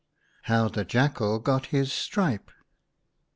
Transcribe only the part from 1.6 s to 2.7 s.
HIS STRIPE.